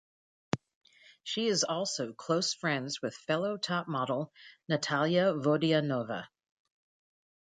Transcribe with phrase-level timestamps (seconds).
[1.21, 4.33] She is also close friends with fellow top model
[4.67, 6.25] Natalia Vodianova.